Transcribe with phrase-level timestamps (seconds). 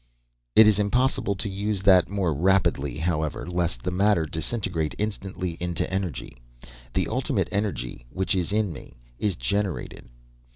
[0.55, 5.93] "It is impossible to use that more rapidly, however, lest the matter disintegrate instantly to
[5.93, 6.37] energy.
[6.91, 10.09] The Ultimate Energy which is in me is generated.